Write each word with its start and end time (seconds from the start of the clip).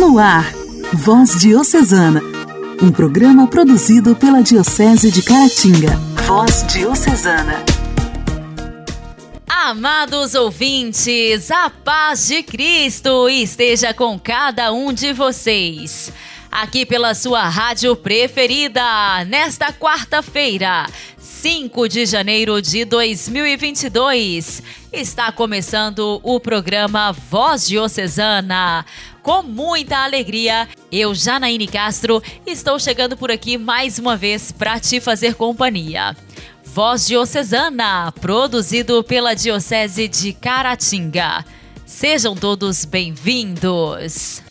No 0.00 0.18
ar, 0.18 0.50
Voz 0.94 1.38
Diocesana, 1.38 2.22
um 2.82 2.90
programa 2.90 3.46
produzido 3.46 4.16
pela 4.16 4.42
Diocese 4.42 5.10
de 5.10 5.20
Caratinga. 5.20 5.94
Voz 6.26 6.64
Diocesana. 6.68 7.62
Amados 9.46 10.34
ouvintes, 10.34 11.50
a 11.50 11.68
paz 11.68 12.28
de 12.28 12.42
Cristo 12.42 13.28
esteja 13.28 13.92
com 13.92 14.18
cada 14.18 14.72
um 14.72 14.90
de 14.90 15.12
vocês. 15.12 16.10
Aqui 16.50 16.86
pela 16.86 17.14
sua 17.14 17.46
rádio 17.46 17.94
preferida, 17.94 18.82
nesta 19.26 19.70
quarta-feira, 19.70 20.86
5 21.18 21.88
de 21.88 22.06
janeiro 22.06 22.60
de 22.60 22.84
2022, 22.84 24.62
está 24.92 25.30
começando 25.30 26.20
o 26.22 26.40
programa 26.40 27.12
Voz 27.12 27.68
Diocesana. 27.68 28.84
Com 29.30 29.44
muita 29.44 29.98
alegria, 29.98 30.66
eu, 30.90 31.14
Janaíne 31.14 31.68
Castro, 31.68 32.20
estou 32.44 32.80
chegando 32.80 33.16
por 33.16 33.30
aqui 33.30 33.56
mais 33.56 33.96
uma 33.96 34.16
vez 34.16 34.50
para 34.50 34.80
te 34.80 35.00
fazer 35.00 35.36
companhia. 35.36 36.16
Voz 36.64 37.06
Diocesana, 37.06 38.12
produzido 38.20 39.04
pela 39.04 39.32
Diocese 39.32 40.08
de 40.08 40.32
Caratinga. 40.32 41.44
Sejam 41.86 42.34
todos 42.34 42.84
bem-vindos. 42.84 44.42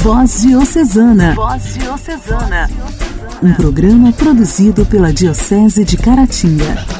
Voz 0.00 0.42
Diocesana. 0.42 1.34
Voz 1.34 1.74
Diocesana. 1.74 2.70
Um 3.42 3.52
programa 3.54 4.12
produzido 4.12 4.86
pela 4.86 5.12
Diocese 5.12 5.84
de 5.84 5.96
Caratinga. 5.96 6.97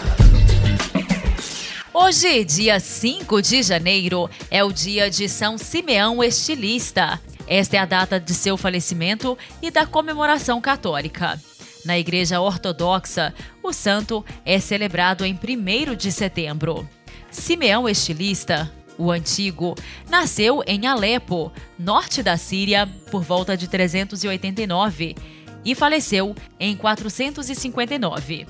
Hoje, 2.00 2.44
dia 2.44 2.78
5 2.78 3.42
de 3.42 3.60
janeiro, 3.60 4.30
é 4.52 4.62
o 4.62 4.70
dia 4.70 5.10
de 5.10 5.28
São 5.28 5.58
Simeão 5.58 6.22
Estilista. 6.22 7.20
Esta 7.44 7.76
é 7.76 7.80
a 7.80 7.84
data 7.84 8.20
de 8.20 8.34
seu 8.34 8.56
falecimento 8.56 9.36
e 9.60 9.68
da 9.68 9.84
comemoração 9.84 10.60
católica. 10.60 11.42
Na 11.84 11.98
Igreja 11.98 12.40
Ortodoxa, 12.40 13.34
o 13.60 13.72
santo 13.72 14.24
é 14.44 14.60
celebrado 14.60 15.24
em 15.24 15.34
1 15.34 15.96
de 15.96 16.12
setembro. 16.12 16.88
Simeão 17.32 17.88
Estilista, 17.88 18.72
o 18.96 19.10
antigo, 19.10 19.74
nasceu 20.08 20.62
em 20.68 20.86
Alepo, 20.86 21.52
norte 21.76 22.22
da 22.22 22.36
Síria, 22.36 22.88
por 23.10 23.24
volta 23.24 23.56
de 23.56 23.66
389 23.66 25.16
e 25.64 25.74
faleceu 25.74 26.32
em 26.60 26.76
459. 26.76 28.46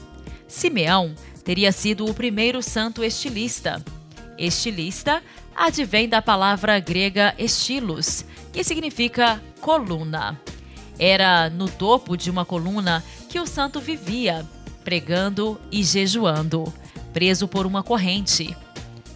Simeão 0.47 1.15
teria 1.49 1.73
sido 1.73 2.05
o 2.05 2.13
primeiro 2.13 2.63
santo 2.63 3.03
estilista. 3.03 3.83
Estilista 4.37 5.23
advém 5.57 6.07
da 6.07 6.21
palavra 6.21 6.79
grega 6.79 7.35
estilos, 7.39 8.23
que 8.53 8.63
significa 8.63 9.43
coluna. 9.59 10.39
Era 10.99 11.49
no 11.49 11.67
topo 11.67 12.19
de 12.19 12.31
uma 12.31 12.45
coluna 12.45 13.03
que 13.31 13.41
o 13.41 13.47
santo 13.47 13.81
vivia, 13.81 14.47
pregando 14.85 15.59
e 15.73 15.83
jejuando, 15.83 16.71
preso 17.15 17.49
por 17.49 17.65
uma 17.65 17.83
corrente. 17.83 18.55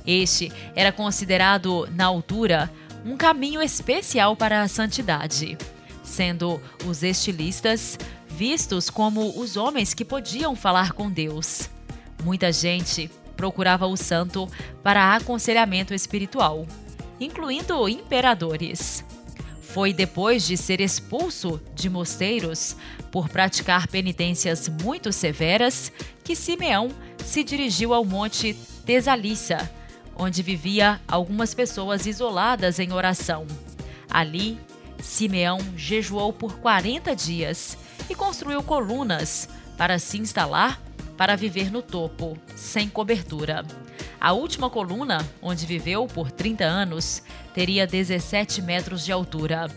Este 0.06 0.50
era 0.74 0.90
considerado, 0.90 1.86
na 1.94 2.06
altura, 2.06 2.72
um 3.04 3.14
caminho 3.14 3.60
especial 3.60 4.34
para 4.34 4.62
a 4.62 4.68
santidade, 4.68 5.58
sendo 6.02 6.58
os 6.86 7.02
estilistas 7.02 7.98
vistos 8.26 8.88
como 8.88 9.38
os 9.38 9.58
homens 9.58 9.92
que 9.92 10.02
podiam 10.02 10.56
falar 10.56 10.92
com 10.92 11.10
Deus. 11.10 11.68
Muita 12.24 12.52
gente 12.52 13.10
procurava 13.36 13.86
o 13.86 13.96
santo 13.96 14.48
para 14.82 15.16
aconselhamento 15.16 15.92
espiritual, 15.92 16.66
incluindo 17.18 17.88
imperadores. 17.88 19.04
Foi 19.60 19.92
depois 19.92 20.46
de 20.46 20.56
ser 20.56 20.80
expulso 20.80 21.60
de 21.74 21.88
mosteiros 21.88 22.76
por 23.10 23.28
praticar 23.28 23.88
penitências 23.88 24.68
muito 24.68 25.12
severas 25.12 25.90
que 26.22 26.36
Simeão 26.36 26.90
se 27.24 27.42
dirigiu 27.42 27.94
ao 27.94 28.04
monte 28.04 28.54
Tesalissa, 28.84 29.70
onde 30.14 30.42
vivia 30.42 31.00
algumas 31.08 31.54
pessoas 31.54 32.06
isoladas 32.06 32.78
em 32.78 32.92
oração. 32.92 33.46
Ali, 34.10 34.58
Simeão 35.02 35.58
jejuou 35.76 36.32
por 36.32 36.58
40 36.58 37.16
dias 37.16 37.76
e 38.08 38.14
construiu 38.14 38.62
colunas 38.62 39.48
para 39.76 39.98
se 39.98 40.18
instalar 40.18 40.80
para 41.22 41.36
viver 41.36 41.70
no 41.70 41.82
topo, 41.82 42.36
sem 42.56 42.88
cobertura. 42.88 43.64
A 44.20 44.32
última 44.32 44.68
coluna, 44.68 45.24
onde 45.40 45.64
viveu 45.64 46.04
por 46.08 46.32
30 46.32 46.64
anos, 46.64 47.22
teria 47.54 47.86
17 47.86 48.60
metros 48.60 49.04
de 49.04 49.12
altura. 49.12 49.70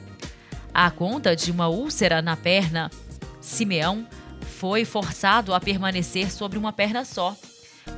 À 0.73 0.89
conta 0.89 1.35
de 1.35 1.51
uma 1.51 1.67
úlcera 1.67 2.19
na 2.19 2.35
perna, 2.35 2.89
Simeão 3.39 4.07
foi 4.57 4.85
forçado 4.85 5.53
a 5.53 5.59
permanecer 5.59 6.31
sobre 6.31 6.57
uma 6.57 6.73
perna 6.73 7.05
só. 7.05 7.38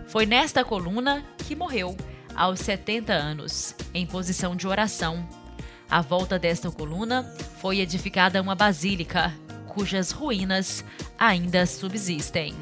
Foi 0.07 0.25
nesta 0.25 0.65
coluna 0.65 1.23
que 1.47 1.55
morreu, 1.55 1.95
aos 2.35 2.59
70 2.59 3.13
anos, 3.13 3.73
em 3.93 4.05
posição 4.05 4.57
de 4.57 4.67
oração. 4.67 5.25
À 5.89 6.01
volta 6.01 6.37
desta 6.37 6.69
coluna 6.69 7.23
foi 7.61 7.79
edificada 7.79 8.41
uma 8.41 8.55
basílica, 8.55 9.33
cujas 9.69 10.11
ruínas 10.11 10.83
ainda 11.17 11.65
subsistem. 11.65 12.53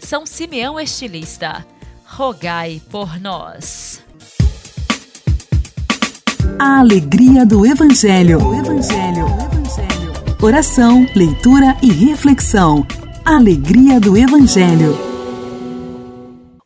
São 0.00 0.26
Simeão 0.26 0.80
Estilista, 0.80 1.64
rogai 2.04 2.82
por 2.90 3.20
nós. 3.20 4.02
A 6.58 6.80
alegria 6.80 7.46
do 7.46 7.64
Evangelho. 7.64 8.38
O 8.44 8.54
Evangelho. 8.54 9.26
O 9.26 9.44
Evangelho. 9.44 10.36
Oração, 10.42 11.06
leitura 11.14 11.76
e 11.82 11.92
reflexão. 11.92 12.84
Alegria 13.24 14.00
do 14.00 14.16
Evangelho. 14.16 14.98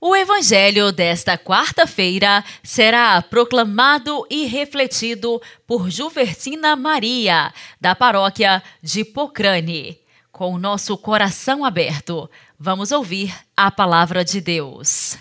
O 0.01 0.16
Evangelho 0.16 0.93
desta 0.93 1.37
quarta-feira 1.37 2.45
será 2.62 3.21
proclamado 3.21 4.27
e 4.31 4.47
refletido 4.47 5.41
por 5.66 5.91
Juvercina 5.91 6.77
Maria, 6.77 7.53
da 7.81 7.95
paróquia 7.95 8.62
de 8.83 9.05
Pocrane. 9.05 9.99
Com 10.31 10.53
o 10.53 10.59
nosso 10.59 10.99
coração 10.99 11.65
aberto, 11.65 12.28
vamos 12.64 12.92
ouvir 12.92 13.30
a 13.54 13.70
palavra 13.70 14.25
de 14.25 14.41
Deus. 14.41 15.19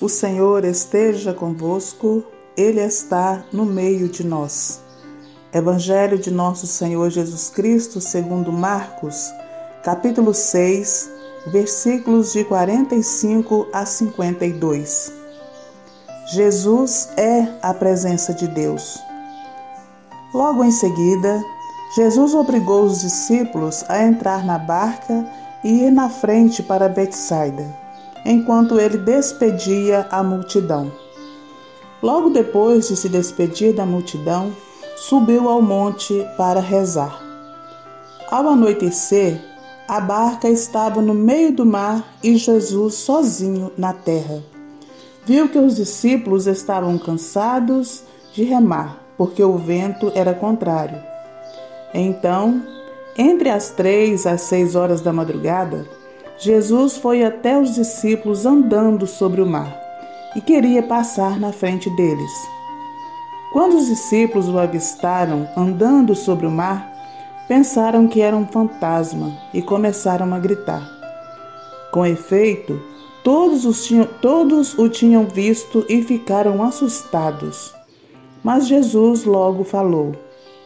O 0.00 0.08
Senhor 0.08 0.64
esteja 0.64 1.34
convosco, 1.34 2.24
Ele 2.56 2.80
está 2.80 3.44
no 3.52 3.66
meio 3.66 4.08
de 4.08 4.24
nós. 4.24 4.89
Evangelho 5.52 6.16
de 6.16 6.30
Nosso 6.30 6.64
Senhor 6.64 7.10
Jesus 7.10 7.50
Cristo, 7.50 8.00
segundo 8.00 8.52
Marcos, 8.52 9.32
capítulo 9.82 10.32
6, 10.32 11.10
versículos 11.48 12.32
de 12.32 12.44
45 12.44 13.66
a 13.72 13.84
52. 13.84 15.12
Jesus 16.32 17.08
é 17.16 17.48
a 17.60 17.74
presença 17.74 18.32
de 18.32 18.46
Deus. 18.46 18.96
Logo 20.32 20.62
em 20.62 20.70
seguida, 20.70 21.42
Jesus 21.96 22.32
obrigou 22.32 22.84
os 22.84 23.00
discípulos 23.00 23.84
a 23.88 24.04
entrar 24.04 24.44
na 24.44 24.56
barca 24.56 25.26
e 25.64 25.82
ir 25.82 25.90
na 25.90 26.08
frente 26.08 26.62
para 26.62 26.88
Betsaida, 26.88 27.66
enquanto 28.24 28.78
ele 28.78 28.98
despedia 28.98 30.06
a 30.12 30.22
multidão. 30.22 30.92
Logo 32.00 32.30
depois 32.30 32.86
de 32.86 32.96
se 32.96 33.08
despedir 33.08 33.74
da 33.74 33.84
multidão, 33.84 34.52
subiu 35.00 35.48
ao 35.48 35.62
monte 35.62 36.26
para 36.36 36.60
rezar. 36.60 37.22
Ao 38.30 38.46
anoitecer, 38.46 39.40
a 39.88 39.98
barca 39.98 40.46
estava 40.46 41.00
no 41.00 41.14
meio 41.14 41.52
do 41.52 41.64
mar 41.64 42.04
e 42.22 42.36
Jesus 42.36 42.96
sozinho 42.96 43.72
na 43.78 43.94
terra. 43.94 44.44
Viu 45.24 45.48
que 45.48 45.58
os 45.58 45.76
discípulos 45.76 46.46
estavam 46.46 46.98
cansados 46.98 48.02
de 48.34 48.44
remar, 48.44 49.02
porque 49.16 49.42
o 49.42 49.56
vento 49.56 50.12
era 50.14 50.34
contrário. 50.34 51.02
Então, 51.94 52.62
entre 53.16 53.48
as 53.48 53.70
três 53.70 54.26
às 54.26 54.42
seis 54.42 54.76
horas 54.76 55.00
da 55.00 55.14
madrugada, 55.14 55.88
Jesus 56.36 56.98
foi 56.98 57.24
até 57.24 57.58
os 57.58 57.74
discípulos 57.74 58.44
andando 58.44 59.06
sobre 59.06 59.40
o 59.40 59.46
mar 59.46 59.74
e 60.36 60.42
queria 60.42 60.82
passar 60.82 61.40
na 61.40 61.52
frente 61.52 61.88
deles. 61.96 62.59
Quando 63.52 63.76
os 63.76 63.86
discípulos 63.86 64.48
o 64.48 64.58
avistaram 64.58 65.48
andando 65.56 66.14
sobre 66.14 66.46
o 66.46 66.50
mar, 66.50 66.92
pensaram 67.48 68.06
que 68.06 68.20
era 68.20 68.36
um 68.36 68.46
fantasma 68.46 69.32
e 69.52 69.60
começaram 69.60 70.32
a 70.32 70.38
gritar. 70.38 70.88
Com 71.92 72.06
efeito, 72.06 72.80
Todos, 73.22 73.66
os 73.66 73.84
tinham, 73.84 74.08
todos 74.22 74.78
o 74.78 74.88
tinham 74.88 75.26
visto 75.26 75.84
e 75.90 76.02
ficaram 76.02 76.62
assustados. 76.62 77.74
Mas 78.42 78.66
Jesus 78.66 79.24
logo 79.24 79.62
falou: 79.62 80.14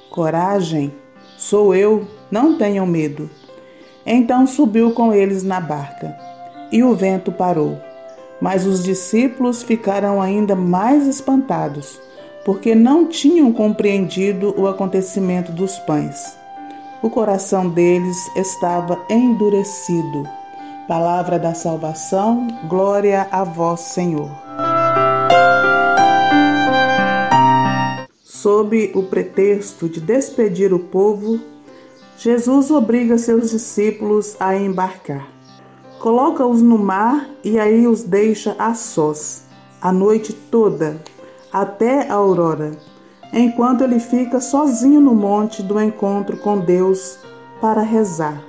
Coragem, 0.09 0.93
sou 1.37 1.75
eu, 1.75 2.07
não 2.31 2.57
tenham 2.57 2.87
medo. 2.87 3.29
Então 4.07 4.47
subiu 4.47 4.93
com 4.93 5.13
eles 5.13 5.43
na 5.43 5.61
barca, 5.61 6.17
e 6.71 6.85
o 6.85 6.95
vento 6.95 7.33
parou. 7.33 7.77
Mas 8.41 8.67
os 8.67 8.85
discípulos 8.85 9.65
ficaram 9.65 10.23
ainda 10.23 10.55
mais 10.55 11.09
espantados, 11.09 12.01
porque 12.45 12.75
não 12.75 13.07
tinham 13.07 13.53
compreendido 13.53 14.55
o 14.61 14.69
acontecimento 14.69 15.51
dos 15.51 15.79
pães. 15.79 16.37
O 17.03 17.09
coração 17.09 17.69
deles 17.69 18.17
estava 18.37 18.99
endurecido. 19.09 20.29
Palavra 20.87 21.39
da 21.39 21.55
salvação, 21.55 22.47
glória 22.69 23.27
a 23.31 23.43
vós, 23.43 23.81
Senhor. 23.81 24.31
Sob 28.23 28.93
o 28.95 29.03
pretexto 29.05 29.89
de 29.89 30.01
despedir 30.01 30.75
o 30.75 30.79
povo, 30.79 31.41
Jesus 32.19 32.71
obriga 32.71 33.17
seus 33.17 33.51
discípulos 33.51 34.37
a 34.39 34.55
embarcar. 34.55 35.27
Coloca-os 35.99 36.61
no 36.61 36.79
mar 36.79 37.27
e 37.43 37.59
aí 37.59 37.87
os 37.87 38.03
deixa 38.03 38.55
a 38.59 38.75
sós, 38.75 39.45
a 39.81 39.91
noite 39.91 40.35
toda, 40.35 41.01
até 41.55 42.11
a 42.11 42.15
aurora, 42.15 42.73
enquanto 43.33 43.85
ele 43.85 44.01
fica 44.01 44.41
sozinho 44.41 45.01
no 45.01 45.15
monte 45.15 45.63
do 45.63 45.81
encontro 45.81 46.37
com 46.39 46.59
Deus 46.59 47.17
para 47.61 47.81
rezar, 47.81 48.43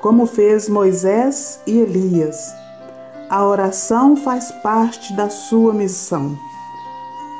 como 0.00 0.26
fez 0.26 0.68
Moisés 0.68 1.60
e 1.68 1.78
Elias. 1.78 2.52
A 3.30 3.46
oração 3.46 4.16
faz 4.16 4.50
parte 4.60 5.12
da 5.14 5.30
sua 5.30 5.72
missão. 5.72 6.36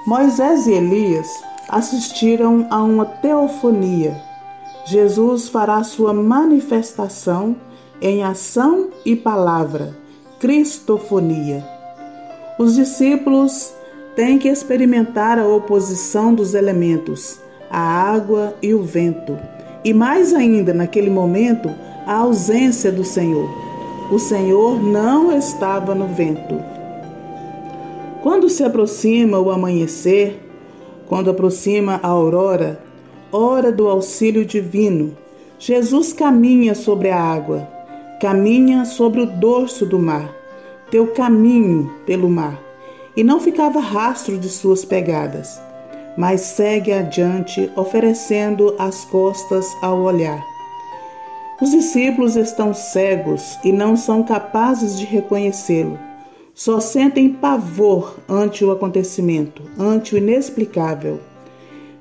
Moisés 0.07 0.69
e 0.69 0.73
Elias 0.73 1.29
assistiram 1.69 2.69
a 2.71 2.81
uma 2.81 3.05
teofonia. 3.05 4.17
Jesus 4.85 5.49
fará 5.49 5.83
sua 5.83 6.15
manifestação 6.15 7.57
em 8.01 8.23
ação 8.23 8.91
e 9.05 9.17
palavra, 9.17 9.97
Cristofonia. 10.39 11.65
Os 12.57 12.77
discípulos 12.77 13.73
têm 14.15 14.39
que 14.39 14.49
experimentar 14.49 15.39
a 15.39 15.47
oposição 15.47 16.35
dos 16.35 16.55
elementos, 16.55 17.41
a 17.71 17.81
água 17.81 18.55
e 18.61 18.75
o 18.75 18.83
vento, 18.83 19.39
e 19.85 19.93
mais 19.95 20.35
ainda 20.35 20.75
naquele 20.75 21.11
momento, 21.11 21.71
a 22.07 22.17
ausência 22.17 22.93
do 22.93 23.05
Senhor. 23.05 23.49
O 24.11 24.19
Senhor 24.19 24.83
não 24.83 25.37
estava 25.37 25.95
no 25.95 26.07
vento. 26.09 26.61
Quando 28.23 28.49
se 28.49 28.63
aproxima 28.63 29.39
o 29.39 29.51
amanhecer, 29.51 30.39
quando 31.09 31.31
aproxima 31.31 31.99
a 32.03 32.09
aurora, 32.09 32.81
hora 33.33 33.73
do 33.73 33.89
auxílio 33.89 34.45
divino, 34.45 35.17
Jesus 35.59 36.13
caminha 36.13 36.75
sobre 36.75 37.09
a 37.09 37.21
água, 37.21 37.67
caminha 38.21 38.85
sobre 38.85 39.23
o 39.23 39.27
dorso 39.27 39.87
do 39.87 39.99
mar, 39.99 40.31
teu 40.91 41.09
caminho 41.09 41.91
pelo 42.05 42.29
mar, 42.29 42.61
e 43.17 43.23
não 43.25 43.41
ficava 43.41 43.81
rastro 43.81 44.39
de 44.39 44.49
suas 44.49 44.85
pegadas, 44.85 45.61
mas 46.17 46.41
segue 46.41 46.93
adiante, 46.93 47.71
oferecendo 47.77 48.75
as 48.79 49.05
costas 49.07 49.67
ao 49.83 50.01
olhar. 50.01 50.43
Os 51.61 51.71
discípulos 51.71 52.37
estão 52.37 52.75
cegos 52.75 53.59
e 53.63 53.73
não 53.73 53.97
são 53.97 54.23
capazes 54.23 54.99
de 54.99 55.05
reconhecê-lo 55.05 55.99
só 56.55 56.81
sentem 56.81 57.31
pavor 57.31 58.19
ante 58.29 58.65
o 58.65 58.71
acontecimento, 58.71 59.63
ante 59.79 60.15
o 60.15 60.19
inexplicável. 60.19 61.19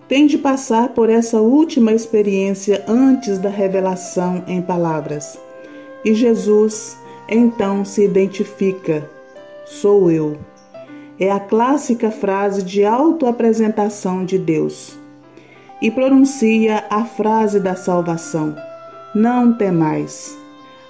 Tem 0.10 0.28
de 0.28 0.38
passar 0.38 0.90
por 0.90 1.10
essa 1.10 1.40
última 1.40 1.94
experiência 1.94 2.84
antes 2.86 3.38
da 3.38 3.50
revelação 3.50 4.44
em 4.46 4.62
palavras. 4.62 5.40
E 6.04 6.14
Jesus 6.14 6.98
então 7.30 7.86
se 7.86 8.04
identifica: 8.04 9.10
Sou 9.66 10.12
eu. 10.12 10.38
É 11.21 11.31
a 11.31 11.39
clássica 11.39 12.12
frase 12.12 12.63
de 12.63 12.83
autoapresentação 12.83 14.25
de 14.25 14.38
Deus. 14.38 15.00
E 15.81 15.89
pronuncia 15.89 16.83
a 16.89 17.06
frase 17.06 17.62
da 17.62 17.75
salvação: 17.75 18.53
Não 19.15 19.53
temais. 19.53 20.38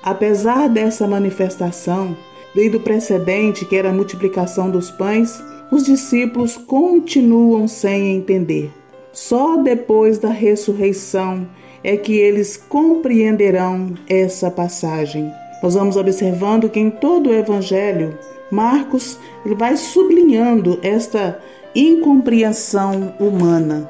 Apesar 0.01 0.67
dessa 0.67 1.07
manifestação, 1.07 2.17
Desde 2.53 2.75
o 2.75 2.81
precedente, 2.81 3.65
que 3.65 3.77
era 3.77 3.89
a 3.89 3.93
multiplicação 3.93 4.69
dos 4.69 4.91
pães, 4.91 5.41
os 5.71 5.85
discípulos 5.85 6.57
continuam 6.57 7.67
sem 7.67 8.15
entender. 8.15 8.69
Só 9.13 9.57
depois 9.57 10.17
da 10.17 10.29
ressurreição 10.29 11.47
é 11.83 11.95
que 11.95 12.13
eles 12.13 12.57
compreenderão 12.57 13.93
essa 14.07 14.51
passagem. 14.51 15.31
Nós 15.63 15.75
vamos 15.75 15.95
observando 15.95 16.69
que 16.69 16.79
em 16.79 16.89
todo 16.89 17.29
o 17.29 17.33
evangelho, 17.33 18.17
Marcos 18.51 19.17
ele 19.45 19.55
vai 19.55 19.77
sublinhando 19.77 20.79
esta 20.83 21.39
incompreensão 21.73 23.13
humana. 23.19 23.89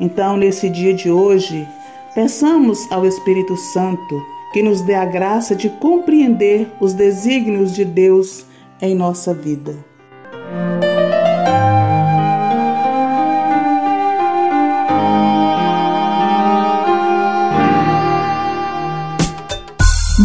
Então, 0.00 0.36
nesse 0.36 0.70
dia 0.70 0.94
de 0.94 1.10
hoje, 1.10 1.66
peçamos 2.14 2.90
ao 2.90 3.04
Espírito 3.04 3.56
Santo 3.56 4.22
que 4.52 4.62
nos 4.62 4.80
dê 4.80 4.94
a 4.94 5.04
graça 5.04 5.54
de 5.54 5.68
compreender 5.68 6.68
os 6.80 6.94
desígnios 6.94 7.74
de 7.74 7.84
Deus 7.84 8.46
em 8.80 8.94
nossa 8.94 9.34
vida. 9.34 9.76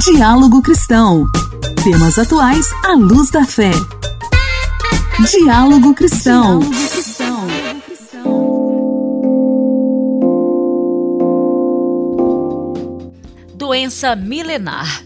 Diálogo 0.05 0.61
Cristão. 0.61 1.25
Temas 1.83 2.17
atuais 2.17 2.65
à 2.85 2.93
luz 2.93 3.29
da 3.29 3.43
fé. 3.43 3.71
Diálogo 5.29 5.93
Cristão. 5.93 6.61
Doença 13.53 14.15
milenar, 14.15 15.03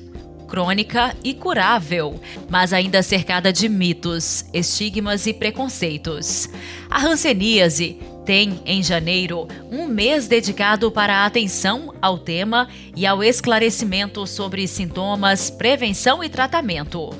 crônica 0.47 1.15
e 1.23 1.33
curável, 1.33 2.21
mas 2.47 2.71
ainda 2.71 3.01
cercada 3.01 3.51
de 3.51 3.67
mitos, 3.67 4.45
estigmas 4.53 5.25
e 5.25 5.33
preconceitos. 5.33 6.47
A 6.91 7.03
hanseníase 7.07 7.97
tem, 8.27 8.59
em 8.65 8.83
janeiro, 8.83 9.47
um 9.71 9.87
mês 9.87 10.27
dedicado 10.27 10.91
para 10.91 11.19
a 11.19 11.25
atenção 11.25 11.95
ao 12.01 12.17
tema 12.17 12.67
e 12.93 13.07
ao 13.07 13.23
esclarecimento 13.23 14.27
sobre 14.27 14.67
sintomas, 14.67 15.49
prevenção 15.49 16.21
e 16.21 16.27
tratamento. 16.27 17.15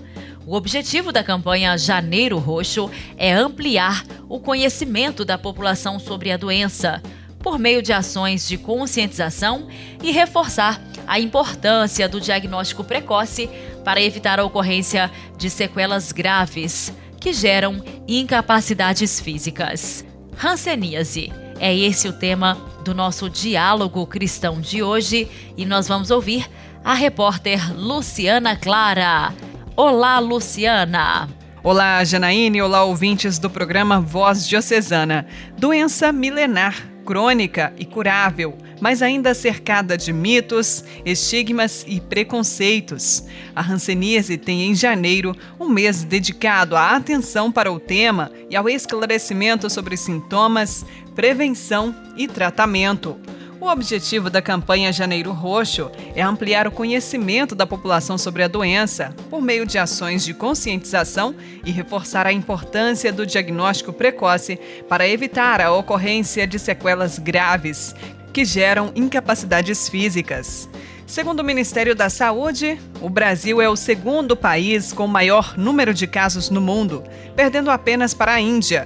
O 0.46 0.54
objetivo 0.54 1.14
da 1.14 1.24
campanha 1.24 1.78
Janeiro 1.78 2.38
Roxo 2.38 2.92
é 3.16 3.32
ampliar 3.32 4.04
o 4.28 4.38
conhecimento 4.38 5.24
da 5.24 5.38
população 5.38 5.98
sobre 5.98 6.30
a 6.30 6.36
doença, 6.36 7.02
por 7.40 7.58
meio 7.58 7.82
de 7.82 7.94
ações 7.94 8.46
de 8.46 8.58
conscientização 8.58 9.70
e 10.04 10.12
reforçar 10.12 10.82
a 11.08 11.22
importância 11.22 12.10
do 12.10 12.20
diagnóstico 12.20 12.84
precoce 12.84 13.50
para 13.86 14.02
evitar 14.02 14.42
a 14.42 14.44
ocorrência 14.44 15.10
de 15.38 15.50
sequelas 15.50 16.12
graves 16.12 16.92
que 17.18 17.32
geram 17.32 17.82
incapacidades 18.06 19.22
físicas. 19.22 20.06
Hanseníase 20.44 21.34
é 21.60 21.76
esse 21.76 22.08
o 22.08 22.14
tema 22.14 22.56
do 22.84 22.94
nosso 22.94 23.28
diálogo 23.28 24.06
cristão 24.06 24.62
de 24.62 24.84
hoje 24.84 25.28
e 25.58 25.66
nós 25.66 25.88
vamos 25.88 26.12
ouvir 26.12 26.48
a 26.84 26.94
repórter 26.94 27.76
Luciana 27.76 28.56
Clara. 28.56 29.34
Olá, 29.76 30.20
Luciana! 30.20 31.28
Olá, 31.64 32.04
Janaíne, 32.04 32.62
olá, 32.62 32.84
ouvintes 32.84 33.40
do 33.40 33.50
programa 33.50 34.00
Voz 34.00 34.48
Diocesana. 34.48 35.26
Doença 35.58 36.12
milenar 36.12 36.88
crônica 37.08 37.74
e 37.80 37.86
curável, 37.86 38.58
mas 38.82 39.02
ainda 39.02 39.34
cercada 39.34 39.98
de 39.98 40.12
mitos, 40.12 40.84
estigmas 41.06 41.86
e 41.88 42.02
preconceitos. 42.02 43.24
A 43.56 43.62
Hanseníase 43.62 44.38
tem 44.38 44.64
em 44.64 44.76
janeiro 44.76 45.34
um 45.58 45.70
mês 45.70 46.04
dedicado 46.04 46.76
à 46.76 46.98
atenção 46.98 47.50
para 47.50 47.72
o 47.72 47.80
tema 47.80 48.30
e 48.50 48.58
ao 48.58 48.68
esclarecimento 48.68 49.70
sobre 49.70 49.96
sintomas, 49.96 50.86
prevenção 51.16 51.96
e 52.18 52.28
tratamento. 52.28 53.18
O 53.60 53.68
objetivo 53.68 54.30
da 54.30 54.40
campanha 54.40 54.94
Janeiro 54.94 55.32
Roxo 55.32 55.90
é 56.16 56.22
ampliar 56.22 56.68
o 56.68 56.72
conhecimento 56.72 57.56
da 57.56 57.66
população 57.66 58.16
sobre 58.16 58.44
a 58.44 58.48
doença, 58.48 59.16
por 59.32 59.42
meio 59.42 59.66
de 59.66 59.80
ações 59.80 60.24
de 60.24 60.34
conscientização 60.34 61.36
e 61.66 61.72
reforçar 61.72 62.28
a 62.28 62.32
importância 62.32 63.12
do 63.12 63.26
diagnóstico 63.26 63.92
precoce 63.92 64.60
para 64.88 65.08
evitar 65.08 65.60
a 65.60 65.74
ocorrência 65.74 66.46
de 66.46 66.60
sequelas 66.60 67.18
graves 67.18 67.96
que 68.32 68.46
geram 68.46 68.92
incapacidades 68.96 69.90
físicas. 69.90 70.70
Segundo 71.08 71.40
o 71.40 71.44
Ministério 71.44 71.96
da 71.96 72.10
Saúde, 72.10 72.80
o 73.02 73.10
Brasil 73.10 73.60
é 73.60 73.68
o 73.68 73.76
segundo 73.76 74.36
país 74.36 74.94
com 74.94 75.08
maior 75.08 75.58
número 75.58 75.96
de 75.96 76.06
casos 76.06 76.52
no 76.52 76.62
mundo, 76.62 77.04
perdendo 77.36 77.72
apenas 77.72 78.14
para 78.14 78.34
a 78.34 78.42
Índia. 78.42 78.86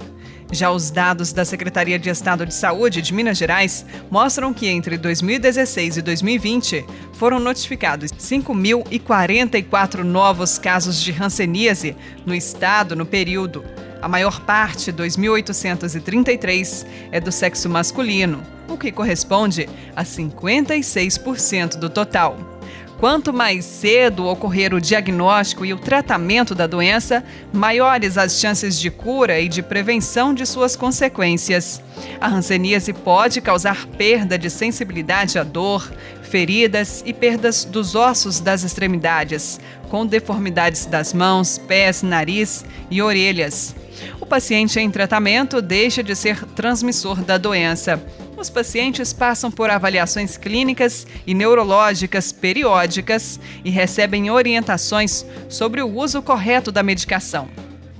Já 0.52 0.70
os 0.70 0.90
dados 0.90 1.32
da 1.32 1.46
Secretaria 1.46 1.98
de 1.98 2.10
Estado 2.10 2.44
de 2.44 2.52
Saúde 2.52 3.00
de 3.00 3.14
Minas 3.14 3.38
Gerais 3.38 3.86
mostram 4.10 4.52
que 4.52 4.68
entre 4.68 4.98
2016 4.98 5.96
e 5.96 6.02
2020 6.02 6.84
foram 7.14 7.40
notificados 7.40 8.12
5.044 8.12 10.02
novos 10.02 10.58
casos 10.58 11.00
de 11.00 11.10
hanseníase 11.10 11.96
no 12.26 12.34
estado 12.34 12.94
no 12.94 13.06
período. 13.06 13.64
A 14.02 14.08
maior 14.08 14.42
parte, 14.42 14.92
2.833, 14.92 16.86
é 17.10 17.18
do 17.18 17.32
sexo 17.32 17.70
masculino, 17.70 18.42
o 18.68 18.76
que 18.76 18.92
corresponde 18.92 19.66
a 19.96 20.04
56% 20.04 21.78
do 21.78 21.88
total. 21.88 22.51
Quanto 23.02 23.32
mais 23.32 23.64
cedo 23.64 24.28
ocorrer 24.28 24.72
o 24.72 24.80
diagnóstico 24.80 25.66
e 25.66 25.72
o 25.72 25.76
tratamento 25.76 26.54
da 26.54 26.68
doença, 26.68 27.24
maiores 27.52 28.16
as 28.16 28.38
chances 28.38 28.78
de 28.78 28.92
cura 28.92 29.40
e 29.40 29.48
de 29.48 29.60
prevenção 29.60 30.32
de 30.32 30.46
suas 30.46 30.76
consequências. 30.76 31.82
A 32.20 32.28
hanseníase 32.28 32.92
pode 32.92 33.40
causar 33.40 33.88
perda 33.98 34.38
de 34.38 34.48
sensibilidade 34.48 35.36
à 35.36 35.42
dor, 35.42 35.92
feridas 36.22 37.02
e 37.04 37.12
perdas 37.12 37.64
dos 37.64 37.96
ossos 37.96 38.38
das 38.38 38.62
extremidades, 38.62 39.58
com 39.90 40.06
deformidades 40.06 40.86
das 40.86 41.12
mãos, 41.12 41.58
pés, 41.58 42.04
nariz 42.04 42.64
e 42.88 43.02
orelhas. 43.02 43.74
O 44.20 44.26
paciente 44.26 44.78
em 44.78 44.90
tratamento 44.90 45.60
deixa 45.60 46.02
de 46.02 46.14
ser 46.14 46.44
transmissor 46.46 47.22
da 47.22 47.38
doença. 47.38 48.02
Os 48.36 48.50
pacientes 48.50 49.12
passam 49.12 49.50
por 49.50 49.70
avaliações 49.70 50.36
clínicas 50.36 51.06
e 51.26 51.34
neurológicas 51.34 52.32
periódicas 52.32 53.38
e 53.64 53.70
recebem 53.70 54.30
orientações 54.30 55.24
sobre 55.48 55.82
o 55.82 55.88
uso 55.88 56.22
correto 56.22 56.72
da 56.72 56.82
medicação. 56.82 57.48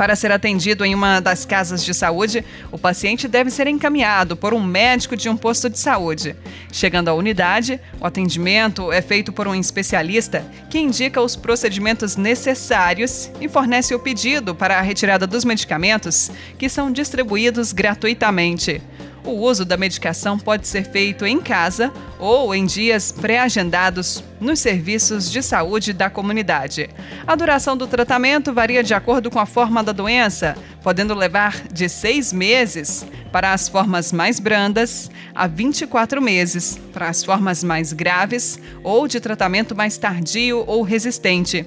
Para 0.03 0.17
ser 0.17 0.33
atendido 0.33 0.85
em 0.85 0.97
uma 0.97 1.21
das 1.21 1.45
casas 1.45 1.85
de 1.85 1.95
saúde, 1.95 2.45
o 2.73 2.77
paciente 2.77 3.29
deve 3.29 3.53
ser 3.53 3.69
encaminhado 3.69 4.37
por 4.37 4.53
um 4.53 4.61
médico 4.61 5.17
de 5.17 5.29
um 5.29 5.37
posto 5.37 5.71
de 5.71 5.79
saúde. 5.79 6.35
Chegando 6.73 7.07
à 7.07 7.15
unidade, 7.15 7.81
o 8.01 8.05
atendimento 8.05 8.91
é 8.91 9.01
feito 9.01 9.33
por 9.33 9.47
um 9.47 9.55
especialista 9.55 10.45
que 10.69 10.81
indica 10.81 11.21
os 11.21 11.37
procedimentos 11.37 12.17
necessários 12.17 13.31
e 13.41 13.49
fornece 13.49 13.95
o 13.95 14.01
pedido 14.01 14.57
para 14.57 14.77
a 14.77 14.83
retirada 14.83 15.25
dos 15.25 15.45
medicamentos 15.45 16.33
que 16.59 16.69
são 16.69 16.91
distribuídos 16.91 17.73
gratuitamente. 17.73 18.83
O 19.25 19.31
uso 19.31 19.65
da 19.65 19.77
medicação 19.77 20.37
pode 20.37 20.67
ser 20.67 20.85
feito 20.85 21.25
em 21.25 21.41
casa 21.41 21.93
ou 22.19 22.53
em 22.53 22.67
dias 22.67 23.13
pré-agendados 23.13 24.23
nos 24.41 24.59
serviços 24.59 25.31
de 25.31 25.41
saúde 25.43 25.93
da 25.93 26.11
comunidade. 26.11 26.91
A 27.25 27.37
duração 27.37 27.77
do 27.77 27.87
tratamento 27.87 28.53
varia 28.53 28.83
de 28.83 28.95
acordo 28.95 29.31
com 29.31 29.39
a 29.39 29.47
forma 29.47 29.83
da 29.83 29.93
doença, 29.93 30.57
podendo 30.83 31.15
levar 31.15 31.69
de 31.69 31.89
seis 31.89 32.33
meses 32.33 33.07
para 33.31 33.53
as 33.53 33.69
formas 33.69 34.13
mais 34.13 34.41
brandas 34.41 35.09
a 35.33 35.47
24 35.47 36.21
meses 36.21 36.79
para 36.93 37.09
as 37.09 37.25
formas 37.25 37.63
mais 37.63 37.93
graves 37.93 38.59
ou 38.83 39.07
de 39.07 39.21
tratamento 39.21 39.75
mais 39.75 39.97
tardio 39.97 40.65
ou 40.67 40.83
resistente. 40.83 41.65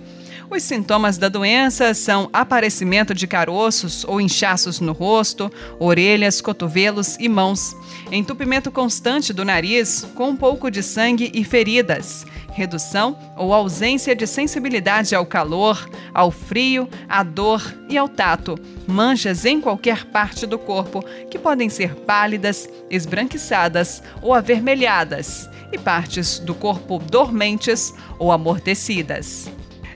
Os 0.49 0.63
sintomas 0.63 1.17
da 1.17 1.27
doença 1.27 1.93
são 1.93 2.29
aparecimento 2.31 3.13
de 3.13 3.25
caroços 3.25 4.05
ou 4.05 4.21
inchaços 4.21 4.79
no 4.79 4.93
rosto, 4.93 5.51
orelhas, 5.79 6.39
cotovelos 6.39 7.17
e 7.19 7.27
mãos, 7.27 7.75
entupimento 8.11 8.71
constante 8.71 9.33
do 9.33 9.43
nariz 9.43 10.07
com 10.15 10.29
um 10.29 10.35
pouco 10.35 10.69
de 10.69 10.83
sangue 10.83 11.31
e 11.33 11.43
feridas, 11.43 12.25
redução 12.53 13.17
ou 13.35 13.53
ausência 13.53 14.15
de 14.15 14.27
sensibilidade 14.27 15.15
ao 15.15 15.25
calor, 15.25 15.89
ao 16.13 16.29
frio, 16.29 16.87
à 17.09 17.23
dor 17.23 17.61
e 17.89 17.97
ao 17.97 18.07
tato, 18.07 18.55
manchas 18.87 19.45
em 19.45 19.59
qualquer 19.59 20.05
parte 20.05 20.45
do 20.45 20.59
corpo 20.59 21.03
que 21.29 21.39
podem 21.39 21.69
ser 21.69 21.95
pálidas, 21.95 22.69
esbranquiçadas 22.89 24.01
ou 24.21 24.33
avermelhadas, 24.33 25.49
e 25.71 25.77
partes 25.77 26.37
do 26.37 26.53
corpo 26.53 26.99
dormentes 26.99 27.93
ou 28.19 28.31
amortecidas. 28.31 29.49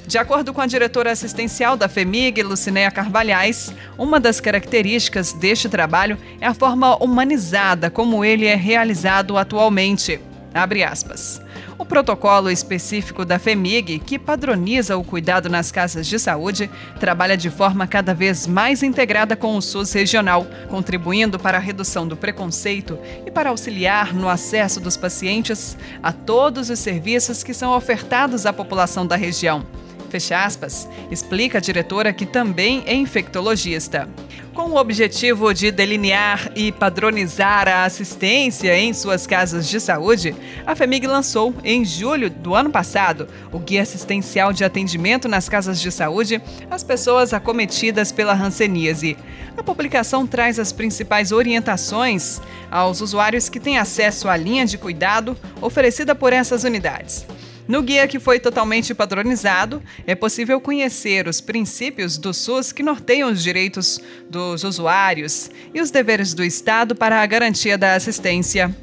De 0.10 0.18
acordo 0.18 0.52
com 0.56 0.60
a 0.60 0.66
diretora 0.66 1.12
assistencial 1.12 1.78
da 1.78 1.88
FEMIG, 1.88 2.42
Lucinéia 2.42 2.90
Carvalhais, 2.90 3.72
uma 3.96 4.20
das 4.20 4.40
características 4.40 5.34
deste 5.34 5.70
trabalho 5.70 6.18
é 6.42 6.48
a 6.48 6.54
forma 6.56 6.96
humanizada 6.96 7.92
como 7.92 8.26
ele 8.26 8.48
é 8.48 8.56
realizado 8.56 9.38
atualmente. 9.38 10.20
Abre 10.52 10.84
aspas. 10.84 11.40
O 11.78 11.86
protocolo 11.86 12.50
específico 12.50 13.24
da 13.24 13.38
FEMIG, 13.38 14.00
que 14.00 14.18
padroniza 14.18 14.98
o 14.98 15.04
cuidado 15.04 15.48
nas 15.48 15.72
casas 15.72 16.08
de 16.08 16.18
saúde, 16.18 16.72
trabalha 17.00 17.38
de 17.38 17.52
forma 17.52 17.86
cada 17.86 18.12
vez 18.12 18.48
mais 18.48 18.82
integrada 18.82 19.36
com 19.36 19.56
o 19.56 19.62
SUS 19.62 19.94
regional, 19.94 20.48
contribuindo 20.70 21.38
para 21.38 21.60
a 21.60 21.62
redução 21.62 22.08
do 22.08 22.18
preconceito 22.18 22.98
e 23.28 23.30
para 23.30 23.52
auxiliar 23.52 24.12
no 24.12 24.28
acesso 24.28 24.80
dos 24.80 24.98
pacientes 24.98 25.78
a 26.02 26.12
todos 26.12 26.72
os 26.72 26.80
serviços 26.80 27.44
que 27.44 27.54
são 27.54 27.78
ofertados 27.78 28.48
à 28.48 28.52
população 28.52 29.06
da 29.06 29.16
região 29.16 29.64
fecha 30.10 30.44
aspas, 30.44 30.88
explica 31.12 31.58
a 31.58 31.62
diretora 31.62 32.12
que 32.12 32.26
também 32.26 32.84
é 32.86 32.94
infectologista. 32.94 34.10
Com 34.54 34.72
o 34.72 34.76
objetivo 34.76 35.54
de 35.54 35.72
delinear 35.72 36.52
e 36.54 36.72
padronizar 36.72 37.68
a 37.68 37.86
assistência 37.86 38.78
em 38.78 38.94
suas 38.94 39.26
casas 39.26 39.70
de 39.70 39.80
saúde, 39.80 40.36
a 40.66 40.76
FEMIG 40.76 41.08
lançou, 41.08 41.54
em 41.64 41.86
julho 41.86 42.30
do 42.30 42.54
ano 42.54 42.70
passado, 42.70 43.28
o 43.54 43.60
Guia 43.60 43.84
Assistencial 43.84 44.52
de 44.52 44.66
Atendimento 44.66 45.30
nas 45.30 45.48
Casas 45.48 45.80
de 45.80 45.90
Saúde 45.92 46.42
às 46.70 46.84
pessoas 46.84 47.34
acometidas 47.34 48.12
pela 48.12 48.34
hanseníase. 48.34 49.16
A 49.56 49.64
publicação 49.64 50.28
traz 50.28 50.60
as 50.60 50.74
principais 50.74 51.32
orientações 51.32 52.42
aos 52.70 53.00
usuários 53.02 53.48
que 53.48 53.60
têm 53.60 53.78
acesso 53.78 54.28
à 54.28 54.36
linha 54.36 54.66
de 54.66 54.78
cuidado 54.78 55.38
oferecida 55.62 56.14
por 56.14 56.34
essas 56.34 56.64
unidades. 56.66 57.26
No 57.70 57.84
guia 57.84 58.08
que 58.08 58.20
foi 58.20 58.40
totalmente 58.40 58.96
padronizado, 58.96 59.80
é 60.08 60.16
possível 60.16 60.60
conhecer 60.60 61.28
os 61.28 61.40
princípios 61.40 62.18
do 62.18 62.34
SUS 62.34 62.72
que 62.72 62.82
norteiam 62.82 63.32
os 63.32 63.44
direitos 63.44 64.02
dos 64.28 64.64
usuários 64.64 65.52
e 65.72 65.80
os 65.80 65.92
deveres 65.92 66.34
do 66.34 66.44
Estado 66.44 66.96
para 66.96 67.22
a 67.22 67.26
garantia 67.28 67.78
da 67.78 67.94
assistência. 67.94 68.76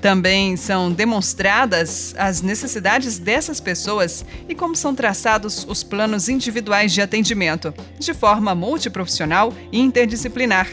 Também 0.00 0.56
são 0.56 0.92
demonstradas 0.92 2.14
as 2.18 2.42
necessidades 2.42 3.18
dessas 3.18 3.60
pessoas 3.60 4.24
e 4.48 4.54
como 4.54 4.76
são 4.76 4.94
traçados 4.94 5.66
os 5.68 5.82
planos 5.82 6.28
individuais 6.28 6.92
de 6.92 7.00
atendimento, 7.00 7.72
de 7.98 8.12
forma 8.12 8.54
multiprofissional 8.54 9.52
e 9.72 9.80
interdisciplinar. 9.80 10.68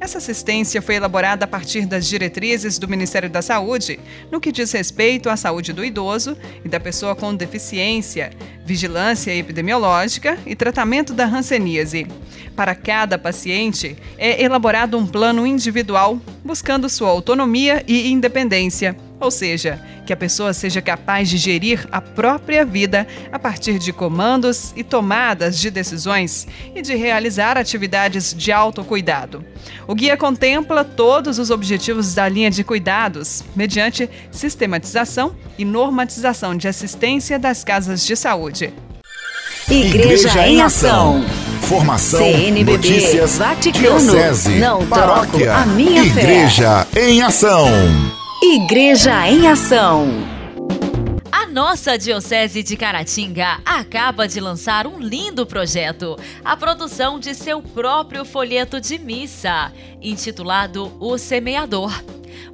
Essa 0.00 0.18
assistência 0.18 0.82
foi 0.82 0.96
elaborada 0.96 1.44
a 1.44 1.48
partir 1.48 1.86
das 1.86 2.06
diretrizes 2.06 2.78
do 2.78 2.88
Ministério 2.88 3.30
da 3.30 3.42
Saúde, 3.42 3.98
no 4.30 4.40
que 4.40 4.52
diz 4.52 4.70
respeito 4.72 5.28
à 5.28 5.36
saúde 5.36 5.72
do 5.72 5.84
idoso 5.84 6.36
e 6.64 6.68
da 6.68 6.78
pessoa 6.78 7.16
com 7.16 7.34
deficiência, 7.34 8.30
vigilância 8.64 9.34
epidemiológica 9.34 10.38
e 10.46 10.54
tratamento 10.54 11.12
da 11.12 11.24
hanseníase. 11.24 12.06
Para 12.56 12.74
cada 12.74 13.18
paciente, 13.18 13.98
é 14.16 14.42
elaborado 14.42 14.96
um 14.96 15.06
plano 15.06 15.46
individual, 15.46 16.18
buscando 16.42 16.88
sua 16.88 17.10
autonomia 17.10 17.84
e 17.86 18.10
independência, 18.10 18.96
ou 19.20 19.30
seja, 19.30 19.78
que 20.06 20.12
a 20.12 20.16
pessoa 20.16 20.54
seja 20.54 20.80
capaz 20.80 21.28
de 21.28 21.36
gerir 21.36 21.86
a 21.92 22.00
própria 22.00 22.64
vida 22.64 23.06
a 23.30 23.38
partir 23.38 23.78
de 23.78 23.92
comandos 23.92 24.72
e 24.74 24.82
tomadas 24.82 25.58
de 25.58 25.70
decisões 25.70 26.48
e 26.74 26.80
de 26.80 26.94
realizar 26.94 27.58
atividades 27.58 28.32
de 28.32 28.50
autocuidado. 28.50 29.44
O 29.86 29.94
guia 29.94 30.16
contempla 30.16 30.82
todos 30.82 31.38
os 31.38 31.50
objetivos 31.50 32.14
da 32.14 32.26
linha 32.26 32.50
de 32.50 32.64
cuidados, 32.64 33.44
mediante 33.54 34.08
sistematização 34.30 35.36
e 35.58 35.64
normatização 35.64 36.56
de 36.56 36.68
assistência 36.68 37.38
das 37.38 37.62
casas 37.62 38.06
de 38.06 38.16
saúde. 38.16 38.72
Igreja, 39.68 40.28
Igreja 40.28 40.46
em 40.48 40.62
Ação. 40.62 41.24
Formação, 41.62 42.20
CNBB, 42.20 42.70
notícias, 42.72 43.36
Vaticano, 43.36 43.98
diocese, 43.98 44.60
não 44.60 44.86
paróquia, 44.86 45.56
a 45.56 45.66
minha 45.66 46.04
Igreja 46.04 46.86
fé. 46.92 47.08
em 47.10 47.20
Ação. 47.20 47.66
Igreja 48.40 49.28
em 49.28 49.48
Ação. 49.48 50.06
A 51.32 51.46
nossa 51.46 51.98
Diocese 51.98 52.62
de 52.62 52.76
Caratinga 52.76 53.58
acaba 53.64 54.28
de 54.28 54.38
lançar 54.38 54.86
um 54.86 55.00
lindo 55.00 55.44
projeto, 55.44 56.16
a 56.44 56.56
produção 56.56 57.18
de 57.18 57.34
seu 57.34 57.60
próprio 57.60 58.24
folheto 58.24 58.80
de 58.80 58.98
missa, 59.00 59.72
intitulado 60.00 60.92
O 61.00 61.18
Semeador. 61.18 61.92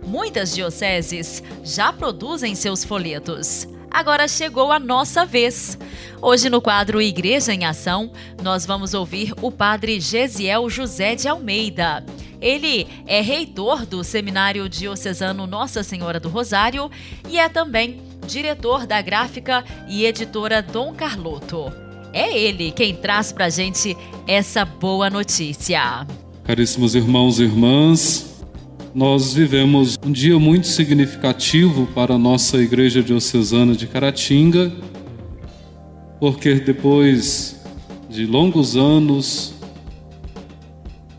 Muitas 0.03 0.55
dioceses 0.55 1.43
já 1.63 1.93
produzem 1.93 2.55
seus 2.55 2.83
folhetos 2.83 3.69
agora 3.93 4.27
chegou 4.27 4.73
a 4.73 4.79
nossa 4.79 5.27
vez. 5.27 5.79
Hoje, 6.21 6.49
no 6.49 6.61
quadro 6.61 7.03
Igreja 7.03 7.53
em 7.53 7.65
Ação, 7.65 8.11
nós 8.43 8.65
vamos 8.65 8.95
ouvir 8.95 9.35
o 9.43 9.51
padre 9.51 10.01
Gesiel 10.01 10.71
José 10.71 11.15
de 11.15 11.29
Almeida. 11.29 12.05
Ele 12.41 12.89
é 13.07 13.21
reitor 13.21 13.87
do 13.87 14.03
Seminário 14.03 14.69
Diocesano 14.69 15.47
Nossa 15.47 15.83
Senhora 15.83 16.19
do 16.19 16.29
Rosário 16.29 16.91
e 17.29 17.39
é 17.39 17.49
também 17.49 18.01
diretor 18.27 18.87
da 18.87 19.01
gráfica 19.01 19.65
e 19.89 20.05
editora 20.05 20.63
Dom 20.63 20.95
Carloto. 20.95 21.73
É 22.13 22.37
ele 22.37 22.73
quem 22.73 22.95
traz 22.95 23.33
pra 23.33 23.49
gente 23.49 23.97
essa 24.27 24.65
boa 24.65 25.09
notícia. 25.09 26.07
Caríssimos 26.45 26.95
irmãos 26.95 27.39
e 27.39 27.45
irmãs, 27.45 28.32
nós 28.95 29.33
vivemos 29.33 29.99
um 30.05 30.13
dia 30.13 30.39
muito 30.39 30.67
significativo 30.67 31.87
para 31.95 32.15
a 32.15 32.19
nossa 32.19 32.59
Igreja 32.59 33.03
Diocesana 33.03 33.75
de 33.75 33.87
Caratinga, 33.87 34.71
porque 36.21 36.57
depois 36.57 37.59
de 38.11 38.27
longos 38.27 38.77
anos 38.77 39.55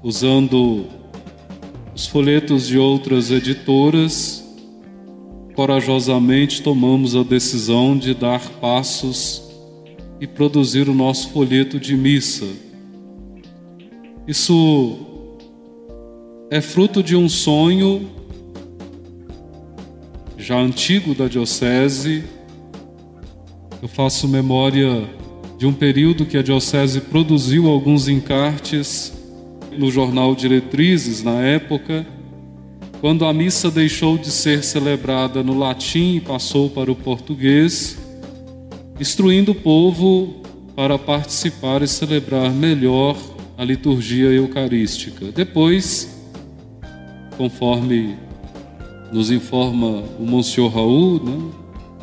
usando 0.03 0.85
os 1.95 2.05
folhetos 2.05 2.67
de 2.67 2.77
outras 2.77 3.31
editoras, 3.31 4.43
corajosamente 5.55 6.61
tomamos 6.61 7.15
a 7.15 7.23
decisão 7.23 7.97
de 7.97 8.13
dar 8.13 8.41
passos 8.61 9.41
e 10.21 10.27
produzir 10.27 10.87
o 10.87 10.93
nosso 10.93 11.29
folheto 11.29 11.79
de 11.79 11.95
missa. 11.97 12.45
Isso 14.27 15.12
é 16.53 16.61
fruto 16.61 17.01
de 17.01 17.15
um 17.15 17.27
sonho 17.27 18.11
já 20.37 20.55
antigo 20.55 21.15
da 21.15 21.27
Diocese. 21.27 22.25
Eu 23.81 23.87
faço 23.87 24.27
memória 24.27 25.09
de 25.57 25.65
um 25.65 25.73
período 25.73 26.27
que 26.27 26.37
a 26.37 26.43
Diocese 26.43 27.01
produziu 27.01 27.67
alguns 27.67 28.07
encartes 28.07 29.11
no 29.75 29.89
jornal 29.89 30.35
Diretrizes, 30.35 31.23
na 31.23 31.41
época, 31.41 32.05
quando 33.01 33.25
a 33.25 33.33
missa 33.33 33.71
deixou 33.71 34.15
de 34.15 34.29
ser 34.29 34.63
celebrada 34.63 35.41
no 35.41 35.57
latim 35.57 36.17
e 36.17 36.21
passou 36.21 36.69
para 36.69 36.91
o 36.91 36.95
português, 36.95 37.97
instruindo 38.99 39.53
o 39.53 39.55
povo 39.55 40.43
para 40.75 40.99
participar 40.99 41.81
e 41.81 41.87
celebrar 41.87 42.51
melhor 42.51 43.17
a 43.57 43.63
liturgia 43.63 44.27
eucarística. 44.27 45.31
Depois, 45.31 46.12
conforme 47.37 48.15
nos 49.11 49.29
informa 49.29 50.03
o 50.19 50.25
Monsenhor 50.25 50.73
Raul, 50.73 51.23
né, 51.23 51.51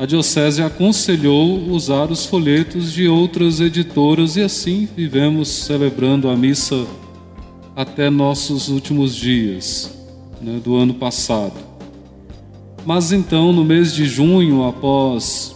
a 0.01 0.07
Diocese 0.07 0.63
aconselhou 0.63 1.59
usar 1.69 2.11
os 2.11 2.25
folhetos 2.25 2.91
de 2.91 3.07
outras 3.07 3.61
editoras 3.61 4.35
e 4.37 4.41
assim 4.41 4.89
vivemos 4.97 5.49
celebrando 5.49 6.31
a 6.31 6.37
missa 6.37 6.87
até 7.77 8.09
nossos 8.09 8.69
últimos 8.69 9.15
dias 9.15 9.93
né, 10.41 10.59
do 10.65 10.77
ano 10.77 10.95
passado. 10.95 11.53
Mas 12.87 13.13
então, 13.13 13.53
no 13.53 13.63
mês 13.63 13.93
de 13.95 14.07
junho, 14.07 14.65
após 14.65 15.55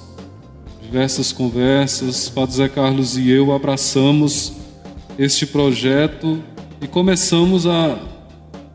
diversas 0.83 1.33
conversas, 1.33 2.29
Padre 2.29 2.57
Zé 2.57 2.69
Carlos 2.69 3.17
e 3.17 3.31
eu 3.31 3.51
abraçamos 3.51 4.53
este 5.19 5.47
projeto 5.47 6.39
e 6.83 6.87
começamos 6.87 7.67
a 7.67 7.99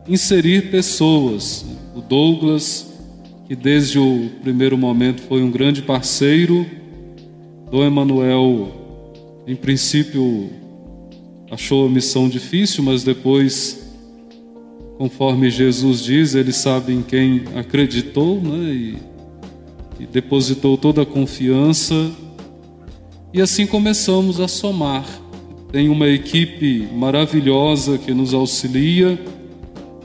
inserir 0.08 0.70
pessoas. 0.70 1.64
O 1.94 2.00
Douglas, 2.00 2.92
que 3.46 3.56
desde 3.56 3.98
o 3.98 4.30
primeiro 4.42 4.78
momento 4.78 5.22
foi 5.22 5.42
um 5.42 5.50
grande 5.50 5.82
parceiro, 5.82 6.66
Dom 7.70 7.84
Emanuel, 7.84 8.80
em 9.46 9.54
princípio, 9.54 10.50
achou 11.50 11.86
a 11.86 11.90
missão 11.90 12.28
difícil, 12.28 12.82
mas 12.82 13.02
depois, 13.02 13.92
conforme 14.98 15.50
Jesus 15.50 16.02
diz, 16.02 16.34
ele 16.34 16.52
sabe 16.52 16.92
em 16.92 17.02
quem 17.02 17.42
acreditou 17.56 18.40
né? 18.40 18.72
e, 18.72 18.98
e 20.00 20.06
depositou 20.06 20.76
toda 20.76 21.02
a 21.02 21.06
confiança. 21.06 22.10
E 23.32 23.40
assim 23.40 23.66
começamos 23.66 24.40
a 24.40 24.48
somar. 24.48 25.06
Tem 25.70 25.88
uma 25.88 26.08
equipe 26.08 26.88
maravilhosa 26.92 27.98
que 27.98 28.12
nos 28.12 28.34
auxilia 28.34 29.16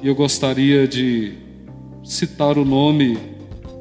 e 0.05 0.07
eu 0.07 0.13
gostaria 0.13 0.87
de 0.87 1.33
citar 2.03 2.59
o 2.59 2.63
nome 2.63 3.17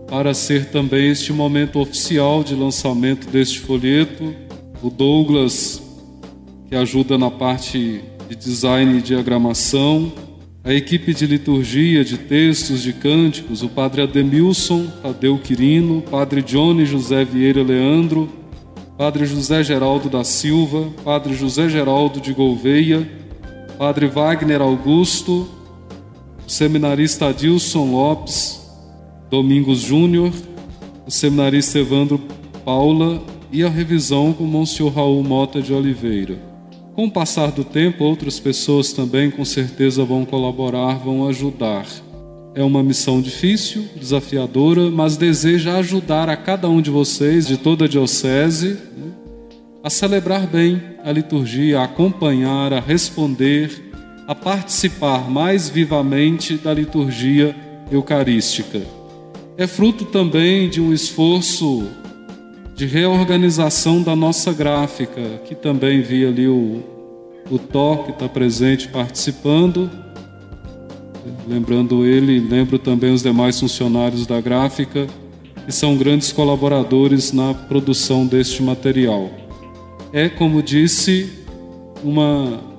para 0.09 0.33
ser 0.33 0.71
também 0.71 1.11
este 1.11 1.35
momento 1.35 1.79
oficial 1.79 2.43
de 2.43 2.55
lançamento 2.55 3.29
deste 3.29 3.61
folheto. 3.61 4.35
O 4.83 4.89
Douglas 4.89 5.83
que 6.67 6.75
ajuda 6.75 7.19
na 7.19 7.31
parte 7.31 8.01
de 8.27 8.35
design 8.35 8.97
e 8.97 9.03
diagramação, 9.03 10.11
a 10.65 10.73
equipe 10.73 11.13
de 11.13 11.27
liturgia, 11.27 12.03
de 12.03 12.17
textos, 12.17 12.83
de 12.83 12.95
cânticos, 12.95 13.63
o 13.63 13.69
padre 13.69 14.01
Ademilson 14.01 14.87
Tadeu 15.03 15.37
Quirino, 15.37 16.01
padre 16.11 16.41
Johnny 16.41 16.87
José 16.87 17.23
Vieira 17.23 17.63
Leandro, 17.63 18.31
padre 18.97 19.27
José 19.27 19.63
Geraldo 19.63 20.09
da 20.09 20.25
Silva, 20.25 20.89
padre 21.05 21.35
José 21.35 21.69
Geraldo 21.69 22.19
de 22.19 22.33
Gouveia, 22.33 23.07
padre 23.77 24.07
Wagner 24.07 24.63
Augusto, 24.63 25.63
o 26.47 26.51
seminarista 26.51 27.29
Adilson 27.29 27.91
Lopes, 27.91 28.61
Domingos 29.31 29.81
Júnior, 29.81 30.33
o 31.07 31.11
seminarista 31.11 31.79
Evandro 31.79 32.21
Paula 32.65 33.23
e 33.51 33.63
a 33.63 33.69
revisão 33.69 34.33
com 34.33 34.45
o 34.45 34.47
Monsenhor 34.47 34.93
Raul 34.93 35.23
Mota 35.23 35.63
de 35.63 35.73
Oliveira. 35.73 36.39
Com 36.95 37.07
o 37.07 37.11
passar 37.11 37.51
do 37.51 37.65
tempo, 37.65 38.05
outras 38.05 38.39
pessoas 38.39 38.93
também 38.93 39.31
com 39.31 39.45
certeza 39.45 40.05
vão 40.05 40.25
colaborar, 40.25 40.95
vão 40.95 41.27
ajudar. 41.29 41.87
É 42.55 42.63
uma 42.63 42.83
missão 42.85 43.21
difícil, 43.21 43.87
desafiadora, 43.97 44.91
mas 44.91 45.17
deseja 45.17 45.77
ajudar 45.79 46.29
a 46.29 46.37
cada 46.37 46.69
um 46.69 46.81
de 46.81 46.91
vocês, 46.91 47.49
de 47.49 47.57
toda 47.57 47.87
a 47.87 47.89
Diocese, 47.89 48.79
né, 48.97 49.13
a 49.83 49.91
celebrar 49.91 50.47
bem 50.47 50.81
a 51.03 51.11
liturgia, 51.11 51.81
a 51.81 51.85
acompanhar, 51.85 52.73
a 52.73 52.79
responder, 52.79 53.84
a 54.27 54.35
participar 54.35 55.31
mais 55.31 55.69
vivamente 55.69 56.57
da 56.57 56.73
liturgia 56.73 57.55
eucarística. 57.91 58.81
É 59.57 59.67
fruto 59.67 60.05
também 60.07 60.69
de 60.69 60.81
um 60.81 60.93
esforço 60.93 61.87
de 62.75 62.87
reorganização 62.87 64.03
da 64.03 64.17
nossa 64.17 64.53
gráfica, 64.53 65.41
que 65.45 65.55
também 65.55 66.03
vi 66.03 66.27
ali 66.27 66.49
o, 66.49 66.83
o 67.51 67.59
Thor, 67.59 68.05
que 68.05 68.11
está 68.11 68.29
presente 68.29 68.89
participando. 68.89 69.89
Lembrando 71.47 72.05
ele, 72.05 72.41
lembro 72.41 72.79
também 72.79 73.13
os 73.13 73.23
demais 73.23 73.61
funcionários 73.61 74.27
da 74.27 74.41
gráfica, 74.41 75.07
que 75.65 75.73
são 75.73 75.97
grandes 75.97 76.33
colaboradores 76.33 77.33
na 77.33 77.55
produção 77.55 78.27
deste 78.27 78.63
material. 78.63 79.31
É, 80.13 80.29
como 80.29 80.63
disse, 80.63 81.31
uma 82.03 82.74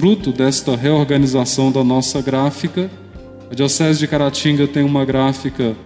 fruto 0.00 0.32
desta 0.32 0.74
reorganização 0.74 1.70
da 1.70 1.84
nossa 1.84 2.22
gráfica. 2.22 2.90
A 3.50 3.54
Diocese 3.54 3.98
de 3.98 4.06
Caratinga 4.08 4.66
tem 4.66 4.82
uma 4.82 5.04
gráfica 5.04 5.76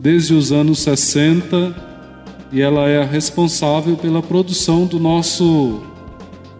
desde 0.00 0.34
os 0.34 0.50
anos 0.50 0.80
60 0.80 1.76
e 2.50 2.60
ela 2.60 2.88
é 2.88 3.04
responsável 3.04 3.96
pela 3.96 4.20
produção 4.20 4.86
do 4.86 4.98
nosso 4.98 5.82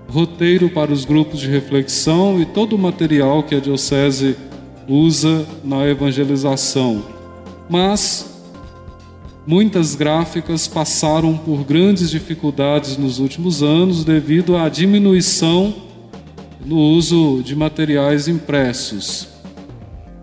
roteiro 0.09 0.71
para 0.71 0.93
os 0.93 1.05
grupos 1.05 1.41
de 1.41 1.49
reflexão 1.49 2.41
e 2.41 2.47
todo 2.47 2.77
o 2.77 2.79
material 2.79 3.43
que 3.43 3.57
a 3.57 3.61
Diocese 3.61 4.37
usa 4.87 5.45
na 5.65 5.85
evangelização. 5.89 7.03
Mas 7.69 8.41
muitas 9.45 9.97
gráficas 9.97 10.69
passaram 10.69 11.37
por 11.37 11.65
grandes 11.65 12.09
dificuldades 12.09 12.97
nos 12.97 13.19
últimos 13.19 13.65
anos 13.65 14.05
devido 14.05 14.57
à 14.57 14.69
diminuição 14.69 15.90
no 16.65 16.77
uso 16.77 17.43
de 17.43 17.57
materiais 17.57 18.29
impressos 18.29 19.31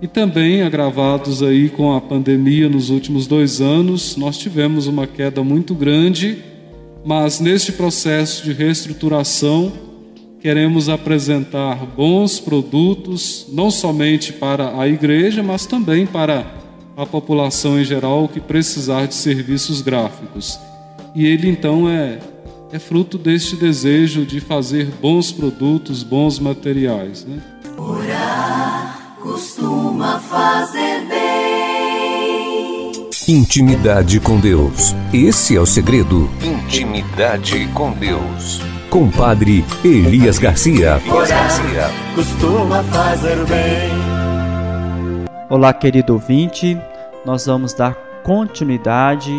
e 0.01 0.07
também 0.07 0.61
agravados 0.61 1.41
aí 1.41 1.69
com 1.69 1.95
a 1.95 1.99
pandemia 1.99 2.69
nos 2.69 2.89
últimos 2.89 3.25
dois 3.25 3.59
anos, 3.59 4.15
nós 4.15 4.37
tivemos 4.37 4.85
uma 4.85 5.07
queda 5.07 5.43
muito 5.43 5.73
grande, 5.73 6.37
mas 7.03 7.39
neste 7.39 7.71
processo 7.71 8.43
de 8.43 8.53
reestruturação 8.53 9.73
queremos 10.39 10.87
apresentar 10.87 11.83
bons 11.83 12.39
produtos, 12.39 13.47
não 13.51 13.71
somente 13.71 14.31
para 14.31 14.79
a 14.79 14.87
igreja, 14.87 15.41
mas 15.41 15.65
também 15.65 16.05
para 16.05 16.45
a 16.95 17.05
população 17.05 17.79
em 17.79 17.83
geral 17.83 18.27
que 18.27 18.39
precisar 18.39 19.07
de 19.07 19.15
serviços 19.15 19.81
gráficos. 19.81 20.59
E 21.15 21.25
ele 21.25 21.49
então 21.49 21.89
é, 21.89 22.19
é 22.71 22.79
fruto 22.79 23.17
deste 23.17 23.55
desejo 23.55 24.25
de 24.25 24.39
fazer 24.41 24.87
bons 25.01 25.31
produtos, 25.31 26.03
bons 26.03 26.37
materiais. 26.39 27.25
Né? 27.25 27.41
Orar 27.77 29.15
costuma 29.21 30.19
fazer 30.19 31.05
bem. 31.07 31.17
Intimidade 33.27 34.19
com 34.19 34.39
Deus. 34.39 34.95
Esse 35.13 35.55
é 35.55 35.59
o 35.59 35.65
segredo. 35.65 36.29
Intimidade 36.41 37.67
com 37.73 37.91
Deus. 37.93 38.61
Com 38.89 39.09
Padre 39.11 39.65
Elias 39.83 40.39
Garcia. 40.39 41.01
Elias 41.05 41.29
Garcia. 41.29 41.89
Costuma 42.15 42.83
fazer 42.83 43.45
bem. 43.45 43.91
Olá, 45.49 45.73
querido 45.73 46.13
ouvinte. 46.13 46.77
Nós 47.25 47.45
vamos 47.45 47.73
dar 47.73 47.93
continuidade 48.23 49.33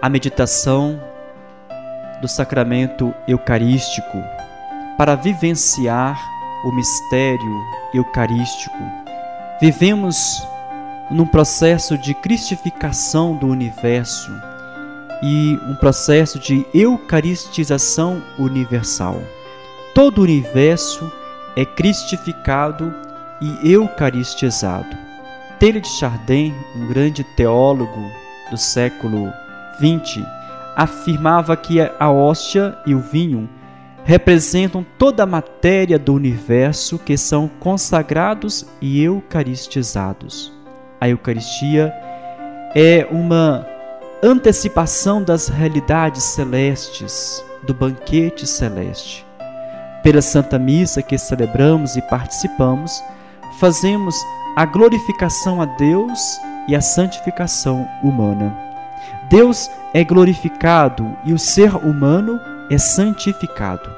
a 0.00 0.08
meditação 0.08 1.00
do 2.20 2.28
sacramento 2.28 3.14
eucarístico 3.26 4.22
para 4.96 5.14
vivenciar 5.14 6.18
o 6.64 6.72
mistério 6.72 7.64
eucarístico. 7.94 8.78
Vivemos 9.60 10.46
num 11.10 11.26
processo 11.26 11.96
de 11.96 12.14
cristificação 12.14 13.36
do 13.36 13.46
universo 13.46 14.32
e 15.22 15.58
um 15.68 15.74
processo 15.76 16.38
de 16.38 16.66
eucaristização 16.74 18.22
universal. 18.38 19.22
Todo 19.94 20.18
o 20.18 20.24
universo 20.24 21.10
é 21.56 21.64
cristificado 21.64 22.94
e 23.40 23.72
eucaristizado. 23.72 24.96
Taylor 25.58 25.80
de 25.80 25.88
Chardin, 25.88 26.54
um 26.74 26.86
grande 26.86 27.24
teólogo 27.24 28.10
do 28.50 28.58
século 28.58 29.32
XX, 29.78 30.22
afirmava 30.76 31.56
que 31.56 31.80
a 31.80 32.10
hóstia 32.10 32.76
e 32.84 32.94
o 32.94 33.00
vinho 33.00 33.48
representam 34.04 34.86
toda 34.98 35.22
a 35.22 35.26
matéria 35.26 35.98
do 35.98 36.14
universo 36.14 36.98
que 36.98 37.16
são 37.16 37.48
consagrados 37.58 38.66
e 38.80 39.02
eucaristizados. 39.02 40.52
A 41.00 41.08
Eucaristia 41.08 41.92
é 42.74 43.06
uma 43.10 43.66
antecipação 44.22 45.22
das 45.22 45.48
realidades 45.48 46.22
celestes, 46.22 47.44
do 47.66 47.74
banquete 47.74 48.46
celeste. 48.46 49.26
Pela 50.02 50.22
Santa 50.22 50.58
Missa 50.58 51.02
que 51.02 51.18
celebramos 51.18 51.96
e 51.96 52.02
participamos, 52.02 53.02
fazemos 53.58 54.14
a 54.54 54.64
glorificação 54.64 55.60
a 55.60 55.64
Deus 55.64 56.38
e 56.68 56.76
a 56.76 56.80
santificação 56.80 57.88
humana. 58.02 58.56
Deus 59.28 59.68
é 59.96 60.04
glorificado 60.04 61.16
e 61.24 61.32
o 61.32 61.38
ser 61.38 61.74
humano 61.74 62.38
é 62.68 62.76
santificado. 62.76 63.90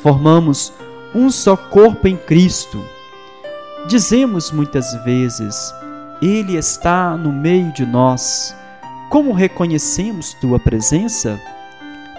Formamos 0.00 0.72
um 1.12 1.30
só 1.30 1.56
corpo 1.56 2.06
em 2.06 2.16
Cristo. 2.16 2.80
Dizemos 3.88 4.52
muitas 4.52 4.94
vezes: 5.02 5.74
Ele 6.22 6.56
está 6.56 7.16
no 7.16 7.32
meio 7.32 7.72
de 7.72 7.84
nós. 7.84 8.54
Como 9.10 9.32
reconhecemos 9.32 10.32
tua 10.34 10.60
presença? 10.60 11.40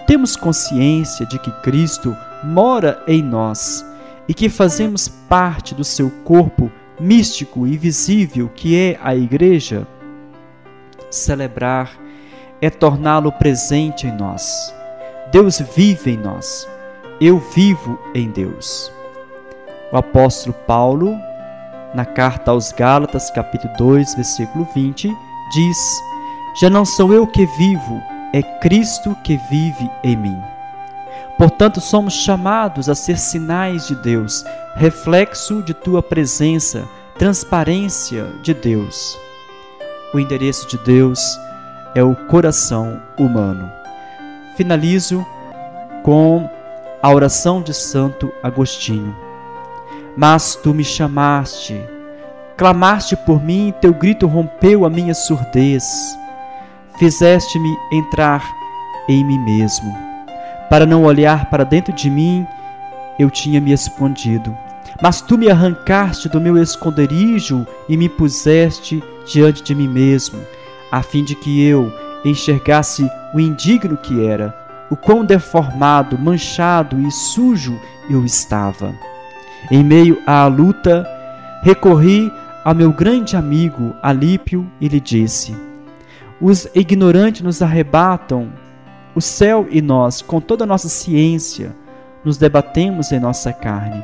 Temos 0.06 0.36
consciência 0.36 1.24
de 1.24 1.38
que 1.38 1.50
Cristo 1.62 2.14
mora 2.44 3.02
em 3.06 3.22
nós 3.22 3.86
e 4.28 4.34
que 4.34 4.50
fazemos 4.50 5.08
parte 5.08 5.74
do 5.74 5.82
seu 5.82 6.10
corpo 6.24 6.70
místico 7.00 7.66
e 7.66 7.74
visível 7.78 8.50
que 8.54 8.76
é 8.76 9.00
a 9.02 9.16
Igreja, 9.16 9.86
celebrar 11.10 12.07
é 12.60 12.70
torná-lo 12.70 13.30
presente 13.32 14.06
em 14.06 14.12
nós. 14.12 14.74
Deus 15.30 15.60
vive 15.76 16.12
em 16.12 16.16
nós. 16.16 16.68
Eu 17.20 17.38
vivo 17.54 17.98
em 18.14 18.30
Deus. 18.30 18.92
O 19.92 19.96
apóstolo 19.96 20.54
Paulo, 20.66 21.16
na 21.94 22.04
carta 22.04 22.50
aos 22.50 22.72
Gálatas, 22.72 23.30
capítulo 23.30 23.72
2, 23.76 24.14
versículo 24.14 24.66
20, 24.74 25.14
diz: 25.52 25.78
Já 26.60 26.68
não 26.68 26.84
sou 26.84 27.12
eu 27.12 27.26
que 27.26 27.46
vivo, 27.46 28.02
é 28.32 28.42
Cristo 28.60 29.16
que 29.24 29.36
vive 29.50 29.90
em 30.02 30.16
mim. 30.16 30.40
Portanto, 31.36 31.80
somos 31.80 32.14
chamados 32.14 32.88
a 32.88 32.94
ser 32.94 33.16
sinais 33.16 33.86
de 33.86 33.94
Deus, 33.94 34.44
reflexo 34.74 35.62
de 35.62 35.72
tua 35.72 36.02
presença, 36.02 36.88
transparência 37.16 38.24
de 38.42 38.52
Deus. 38.52 39.16
O 40.12 40.18
endereço 40.18 40.66
de 40.68 40.78
Deus 40.78 41.38
é 41.98 42.02
o 42.02 42.14
coração 42.14 43.00
humano. 43.18 43.70
Finalizo 44.56 45.26
com 46.02 46.48
a 47.02 47.10
oração 47.10 47.60
de 47.60 47.74
Santo 47.74 48.32
Agostinho. 48.42 49.14
Mas 50.16 50.54
tu 50.54 50.72
me 50.72 50.84
chamaste, 50.84 51.80
clamaste 52.56 53.16
por 53.16 53.42
mim, 53.42 53.74
teu 53.80 53.92
grito 53.92 54.26
rompeu 54.26 54.84
a 54.84 54.90
minha 54.90 55.14
surdez. 55.14 55.84
Fizeste-me 56.98 57.76
entrar 57.92 58.42
em 59.08 59.24
mim 59.24 59.38
mesmo 59.38 60.08
para 60.68 60.84
não 60.84 61.04
olhar 61.04 61.46
para 61.46 61.64
dentro 61.64 61.92
de 61.92 62.10
mim, 62.10 62.46
eu 63.18 63.30
tinha 63.30 63.60
me 63.60 63.72
escondido. 63.72 64.56
Mas 65.00 65.20
tu 65.20 65.38
me 65.38 65.50
arrancaste 65.50 66.28
do 66.28 66.40
meu 66.40 66.60
esconderijo 66.60 67.66
e 67.88 67.96
me 67.96 68.08
puseste 68.08 69.02
diante 69.26 69.62
de 69.62 69.74
mim 69.74 69.88
mesmo, 69.88 70.40
a 70.90 71.02
fim 71.02 71.24
de 71.24 71.34
que 71.34 71.62
eu 71.62 71.92
enxergasse 72.24 73.08
o 73.34 73.40
indigno 73.40 73.96
que 73.96 74.26
era, 74.26 74.54
o 74.90 74.96
quão 74.96 75.24
deformado, 75.24 76.18
manchado 76.18 76.98
e 77.00 77.10
sujo 77.10 77.78
eu 78.08 78.24
estava. 78.24 78.94
Em 79.70 79.84
meio 79.84 80.18
à 80.26 80.46
luta, 80.46 81.06
recorri 81.62 82.32
ao 82.64 82.74
meu 82.74 82.92
grande 82.92 83.36
amigo 83.36 83.94
Alípio 84.02 84.70
e 84.80 84.88
lhe 84.88 85.00
disse: 85.00 85.54
Os 86.40 86.68
ignorantes 86.74 87.42
nos 87.42 87.60
arrebatam 87.60 88.50
o 89.14 89.20
céu 89.20 89.66
e 89.70 89.82
nós, 89.82 90.22
com 90.22 90.40
toda 90.40 90.64
a 90.64 90.66
nossa 90.66 90.88
ciência, 90.88 91.74
nos 92.24 92.36
debatemos 92.36 93.10
em 93.10 93.18
nossa 93.18 93.52
carne. 93.52 94.02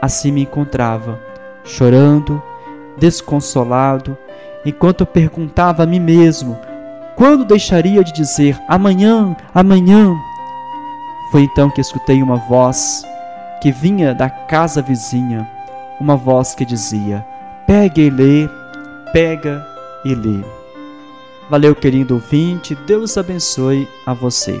Assim 0.00 0.32
me 0.32 0.42
encontrava, 0.42 1.20
chorando, 1.64 2.42
desconsolado, 2.98 4.16
enquanto 4.64 5.00
eu 5.02 5.06
perguntava 5.06 5.82
a 5.82 5.86
mim 5.86 6.00
mesmo 6.00 6.58
quando 7.16 7.44
deixaria 7.44 8.02
de 8.02 8.12
dizer 8.12 8.58
amanhã, 8.68 9.36
amanhã. 9.54 10.14
Foi 11.30 11.42
então 11.42 11.70
que 11.70 11.80
escutei 11.80 12.22
uma 12.22 12.36
voz 12.36 13.04
que 13.60 13.70
vinha 13.70 14.14
da 14.14 14.28
casa 14.28 14.82
vizinha, 14.82 15.48
uma 16.00 16.16
voz 16.16 16.54
que 16.54 16.64
dizia: 16.64 17.24
Pega 17.66 18.00
e 18.00 18.10
lê, 18.10 18.48
pega 19.12 19.64
e 20.04 20.14
lê. 20.14 20.40
Valeu, 21.48 21.74
querido 21.74 22.14
ouvinte. 22.14 22.74
Deus 22.86 23.16
abençoe 23.16 23.88
a 24.06 24.14
você. 24.14 24.60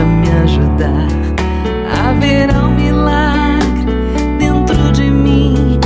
para 0.00 0.04
me 0.06 0.30
ajudar. 0.30 1.08
Haverá 2.08 2.64
um 2.64 2.74
milagre 2.74 3.84
dentro 4.38 4.92
de 4.92 5.10
mim, 5.10 5.78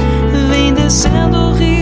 vem 0.50 0.72
descendo 0.72 1.36
o 1.36 1.52
rio 1.52 1.73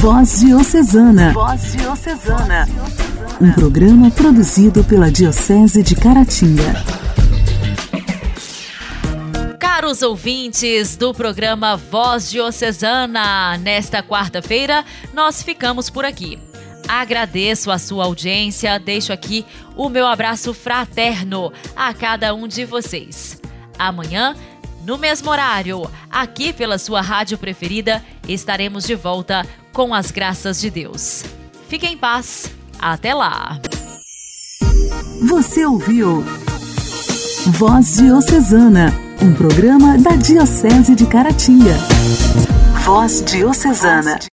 Voz 0.00 0.40
Diocesana. 0.40 1.34
Voz 1.34 1.72
Diocesana. 1.72 2.66
Um 3.38 3.52
programa 3.52 4.10
produzido 4.10 4.82
pela 4.82 5.10
Diocese 5.10 5.82
de 5.82 5.94
Caratinga. 5.94 6.72
Caros 9.58 10.00
ouvintes 10.00 10.96
do 10.96 11.12
programa 11.12 11.76
Voz 11.76 12.30
Diocesana, 12.30 13.58
nesta 13.58 14.02
quarta-feira 14.02 14.86
nós 15.12 15.42
ficamos 15.42 15.90
por 15.90 16.06
aqui. 16.06 16.38
Agradeço 16.88 17.70
a 17.70 17.78
sua 17.78 18.06
audiência, 18.06 18.78
deixo 18.78 19.12
aqui 19.12 19.44
o 19.76 19.90
meu 19.90 20.06
abraço 20.06 20.54
fraterno 20.54 21.52
a 21.76 21.92
cada 21.92 22.34
um 22.34 22.48
de 22.48 22.64
vocês. 22.64 23.38
Amanhã, 23.78 24.34
no 24.82 24.96
mesmo 24.96 25.30
horário, 25.30 25.82
aqui 26.10 26.54
pela 26.54 26.78
sua 26.78 27.02
rádio 27.02 27.36
preferida, 27.36 28.02
estaremos 28.26 28.84
de 28.84 28.94
volta 28.94 29.46
com 29.72 29.94
as 29.94 30.10
graças 30.10 30.60
de 30.60 30.70
Deus. 30.70 31.24
Fique 31.68 31.86
em 31.86 31.96
paz. 31.96 32.50
Até 32.78 33.14
lá. 33.14 33.58
Você 35.28 35.66
ouviu 35.66 36.24
Voz 37.46 37.96
Diocesana, 37.96 38.92
um 39.22 39.34
programa 39.34 39.98
da 39.98 40.12
Diocese 40.12 40.94
de 40.94 41.06
Caratinga. 41.06 41.74
Voz 42.84 43.22
Diocesana. 43.22 44.20